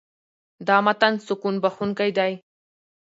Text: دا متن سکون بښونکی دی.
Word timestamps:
دا 0.67 0.77
متن 0.85 1.13
سکون 1.27 1.55
بښونکی 1.63 2.09
دی. 2.17 2.33